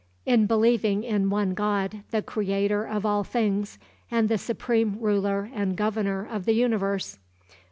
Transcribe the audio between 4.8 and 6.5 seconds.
ruler and governor of